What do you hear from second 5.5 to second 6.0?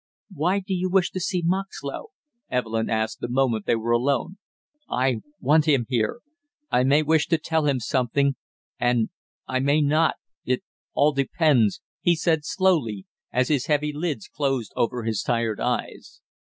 him